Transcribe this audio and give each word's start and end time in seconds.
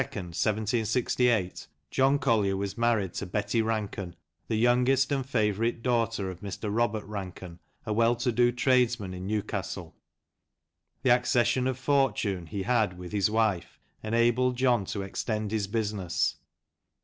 On 0.01 0.03
January 0.07 0.31
22nd, 0.31 0.33
1768, 0.81 1.67
John 1.91 2.17
Collier 2.17 2.57
was 2.57 2.75
married 2.75 3.13
to 3.13 3.27
Betty 3.27 3.61
Ranken, 3.61 4.15
the 4.47 4.55
youngest 4.55 5.11
and 5.11 5.23
favourite 5.23 5.83
daughter 5.83 6.31
of 6.31 6.39
Mr. 6.39 6.75
Robert 6.75 7.03
Ranken, 7.07 7.59
a 7.85 7.93
well 7.93 8.15
to 8.15 8.31
do 8.31 8.51
tradesman 8.51 9.13
in 9.13 9.27
Newcastle. 9.27 9.95
The 11.03 11.11
accession 11.11 11.67
of 11.67 11.77
fortune 11.77 12.47
he 12.47 12.63
had 12.63 12.97
with 12.97 13.11
his 13.11 13.29
wife 13.29 13.77
enabled 14.01 14.55
John 14.55 14.85
to 14.85 15.03
extend 15.03 15.51
his 15.51 15.67
business. 15.67 16.37